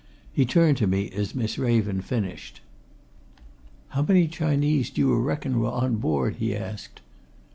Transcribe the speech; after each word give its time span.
He 0.33 0.47
turned 0.47 0.77
to 0.77 0.87
me 0.87 1.11
as 1.11 1.35
Miss 1.35 1.59
Raven 1.59 2.01
finished. 2.01 2.59
"How 3.89 4.01
many 4.01 4.27
Chinese 4.27 4.89
do 4.89 5.01
you 5.01 5.15
reckon 5.21 5.59
were 5.59 5.69
on 5.69 5.97
board?" 5.97 6.37
he 6.37 6.55
asked. 6.55 7.01